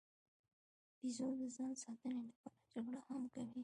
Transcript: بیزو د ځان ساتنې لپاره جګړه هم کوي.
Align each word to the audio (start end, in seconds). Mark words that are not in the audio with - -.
بیزو 0.99 1.27
د 1.39 1.41
ځان 1.55 1.71
ساتنې 1.83 2.21
لپاره 2.29 2.57
جګړه 2.73 2.99
هم 3.07 3.23
کوي. 3.33 3.59